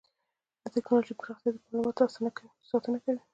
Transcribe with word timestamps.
د 0.63 0.65
ټکنالوجۍ 0.73 1.13
پراختیا 1.19 1.49
د 1.51 1.57
معلوماتو 1.63 2.11
ساتنه 2.69 2.97
اسانوي. 2.99 3.21